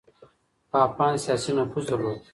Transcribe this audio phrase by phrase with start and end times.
[0.71, 2.19] پاپان سياسي نفوذ درلود.